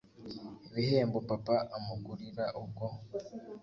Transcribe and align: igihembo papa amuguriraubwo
igihembo 0.77 1.17
papa 1.29 1.55
amuguriraubwo 1.75 2.85